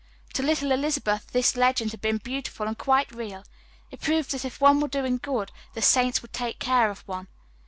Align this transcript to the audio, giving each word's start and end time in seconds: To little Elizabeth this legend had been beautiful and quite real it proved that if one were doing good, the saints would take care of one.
To 0.33 0.41
little 0.41 0.71
Elizabeth 0.71 1.29
this 1.31 1.55
legend 1.55 1.91
had 1.91 2.01
been 2.01 2.17
beautiful 2.17 2.65
and 2.67 2.75
quite 2.75 3.11
real 3.13 3.43
it 3.91 4.01
proved 4.01 4.31
that 4.31 4.45
if 4.45 4.59
one 4.59 4.79
were 4.79 4.87
doing 4.87 5.17
good, 5.21 5.51
the 5.75 5.81
saints 5.83 6.23
would 6.23 6.33
take 6.33 6.57
care 6.57 6.89
of 6.89 7.01
one. 7.07 7.27